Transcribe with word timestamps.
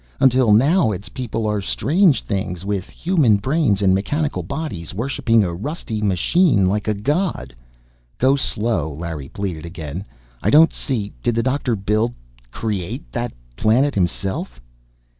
Until 0.19 0.51
now 0.51 0.91
its 0.91 1.09
people 1.09 1.45
are 1.45 1.61
strange 1.61 2.23
things, 2.23 2.65
with 2.65 2.89
human 2.89 3.37
brains 3.37 3.83
in 3.83 3.93
mechanical 3.93 4.41
bodies, 4.41 4.95
worshiping 4.95 5.43
a 5.43 5.53
rusty 5.53 6.01
machine 6.01 6.65
like 6.67 6.87
a 6.87 6.95
god" 6.95 7.53
"Go 8.17 8.35
slow!" 8.35 8.91
Larry 8.91 9.29
pleaded 9.29 9.63
again. 9.63 10.03
"I 10.41 10.49
don't 10.49 10.73
see 10.73 11.13
Did 11.21 11.35
the 11.35 11.43
doctor 11.43 11.75
build 11.75 12.15
create 12.49 13.11
that 13.11 13.31
planet 13.57 13.93
himself?" 13.93 14.59